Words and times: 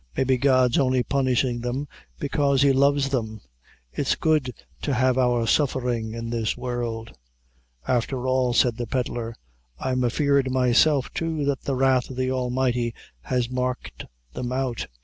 "Maybe 0.17 0.35
God's 0.39 0.79
only 0.79 1.03
punishing 1.03 1.61
them, 1.61 1.87
bekaise 2.19 2.63
he 2.63 2.73
loves 2.73 3.09
them. 3.09 3.39
It's 3.91 4.15
good 4.15 4.51
to 4.81 4.95
have 4.95 5.15
our 5.19 5.45
suffering 5.45 6.15
in 6.15 6.31
this 6.31 6.57
world." 6.57 7.15
"Afther 7.87 8.25
all," 8.25 8.53
said 8.53 8.77
the 8.77 8.87
pedlar, 8.87 9.35
"I'm 9.77 10.03
afeard 10.03 10.49
myself, 10.49 11.13
too, 11.13 11.45
that 11.45 11.61
the 11.65 11.75
wrath 11.75 12.09
o' 12.09 12.15
the 12.15 12.31
Almighty 12.31 12.95
has 13.25 13.51
marked 13.51 14.07
them 14.33 14.51
out. 14.51 14.87